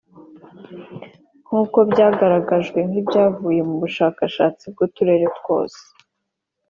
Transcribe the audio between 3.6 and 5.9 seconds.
mu bushakashatsi bw’uturere twose